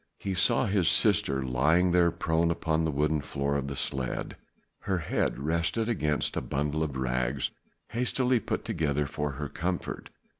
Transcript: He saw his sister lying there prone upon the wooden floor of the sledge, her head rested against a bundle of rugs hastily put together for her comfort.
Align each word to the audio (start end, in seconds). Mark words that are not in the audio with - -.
He 0.17 0.33
saw 0.33 0.65
his 0.65 0.87
sister 0.87 1.45
lying 1.45 1.91
there 1.91 2.09
prone 2.09 2.49
upon 2.49 2.85
the 2.85 2.89
wooden 2.91 3.21
floor 3.21 3.55
of 3.55 3.67
the 3.67 3.75
sledge, 3.75 4.31
her 4.79 4.97
head 4.97 5.37
rested 5.37 5.87
against 5.87 6.35
a 6.35 6.41
bundle 6.41 6.81
of 6.81 6.97
rugs 6.97 7.51
hastily 7.89 8.39
put 8.39 8.65
together 8.65 9.05
for 9.05 9.33
her 9.33 9.47
comfort. 9.47 10.09